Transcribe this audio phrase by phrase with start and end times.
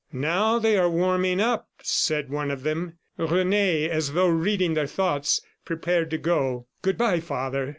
[0.11, 2.97] "Now they are warming up," said one of them.
[3.19, 6.65] Rene, as though reading their thoughts, prepared to go.
[6.81, 7.69] "Good bye, father!"